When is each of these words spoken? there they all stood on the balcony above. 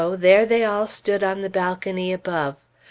there 0.17 0.47
they 0.47 0.65
all 0.65 0.87
stood 0.87 1.23
on 1.23 1.41
the 1.41 1.49
balcony 1.49 2.11
above. 2.11 2.55